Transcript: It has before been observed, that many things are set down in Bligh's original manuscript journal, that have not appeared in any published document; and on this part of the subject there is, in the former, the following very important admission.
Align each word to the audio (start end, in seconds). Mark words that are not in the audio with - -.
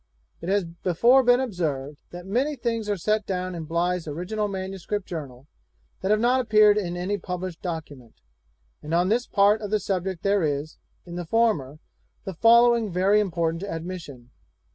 It 0.41 0.49
has 0.49 0.65
before 0.65 1.21
been 1.21 1.39
observed, 1.39 1.99
that 2.09 2.25
many 2.25 2.55
things 2.55 2.89
are 2.89 2.97
set 2.97 3.27
down 3.27 3.53
in 3.53 3.65
Bligh's 3.65 4.07
original 4.07 4.47
manuscript 4.47 5.05
journal, 5.05 5.45
that 6.01 6.09
have 6.09 6.19
not 6.19 6.41
appeared 6.41 6.75
in 6.75 6.97
any 6.97 7.19
published 7.19 7.61
document; 7.61 8.15
and 8.81 8.95
on 8.95 9.09
this 9.09 9.27
part 9.27 9.61
of 9.61 9.69
the 9.69 9.79
subject 9.79 10.23
there 10.23 10.41
is, 10.41 10.77
in 11.05 11.17
the 11.17 11.25
former, 11.25 11.77
the 12.23 12.33
following 12.33 12.91
very 12.91 13.19
important 13.19 13.61
admission. 13.61 14.31